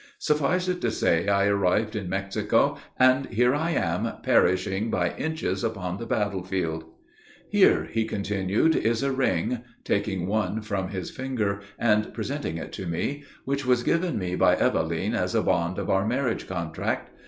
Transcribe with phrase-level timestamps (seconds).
[0.17, 5.63] Suffice it to say I arrived in Mexico, and, here I am, perishing by inches
[5.63, 6.85] upon the battle field.
[7.51, 12.87] "Here," he continued, "is a ring," taking one from his finger, and presenting it to
[12.87, 17.11] me, "which was given me by Eveline as a bond of our marriage contract.